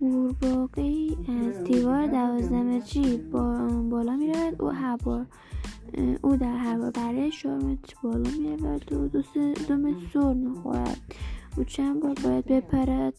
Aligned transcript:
قورباغه 0.00 1.06
از 1.28 1.64
دیوار 1.64 2.06
دوازده 2.06 2.62
متری 2.62 3.16
بالا 3.90 4.16
می‌رود. 4.16 4.62
او 4.62 4.68
هر 4.68 4.96
بار 4.96 5.26
او 6.22 6.36
در 6.36 6.56
هر 6.56 6.78
بار 6.78 6.90
برای 6.90 7.30
چهار 7.30 7.58
متر 7.58 7.94
بالا 8.02 8.30
می‌رود 8.30 8.92
و 8.92 9.08
دو, 9.08 9.22
دو 9.68 9.76
متر 9.76 10.06
سر 10.12 10.32
می‌خورد. 10.32 11.00
او 11.56 11.64
چند 11.64 12.00
بار 12.00 12.14
باید 12.24 12.44
بپرد؟ 12.44 13.14